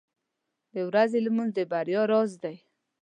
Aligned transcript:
•د 0.73 0.75
ورځې 0.89 1.19
لمونځ 1.25 1.51
د 1.57 1.59
بریا 1.71 2.01
راز 2.11 2.31
دی. 2.43 2.55